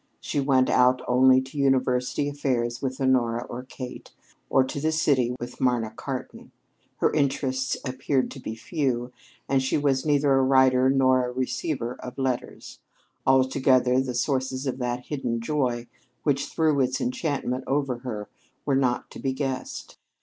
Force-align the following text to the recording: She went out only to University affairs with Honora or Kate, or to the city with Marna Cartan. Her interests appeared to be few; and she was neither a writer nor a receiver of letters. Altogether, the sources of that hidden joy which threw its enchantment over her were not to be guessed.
She 0.19 0.39
went 0.39 0.67
out 0.67 1.03
only 1.07 1.41
to 1.41 1.59
University 1.59 2.27
affairs 2.27 2.81
with 2.81 2.99
Honora 2.99 3.43
or 3.45 3.61
Kate, 3.61 4.09
or 4.49 4.63
to 4.63 4.79
the 4.81 4.91
city 4.91 5.35
with 5.39 5.61
Marna 5.61 5.91
Cartan. 5.91 6.51
Her 6.97 7.13
interests 7.13 7.77
appeared 7.85 8.31
to 8.31 8.39
be 8.39 8.55
few; 8.55 9.11
and 9.47 9.61
she 9.61 9.77
was 9.77 10.03
neither 10.03 10.33
a 10.33 10.41
writer 10.41 10.89
nor 10.89 11.27
a 11.27 11.31
receiver 11.31 11.97
of 11.99 12.17
letters. 12.17 12.79
Altogether, 13.27 14.01
the 14.01 14.15
sources 14.15 14.65
of 14.65 14.79
that 14.79 15.05
hidden 15.05 15.39
joy 15.39 15.85
which 16.23 16.47
threw 16.47 16.79
its 16.79 16.99
enchantment 16.99 17.63
over 17.67 17.99
her 17.99 18.27
were 18.65 18.75
not 18.75 19.11
to 19.11 19.19
be 19.19 19.33
guessed. 19.33 19.99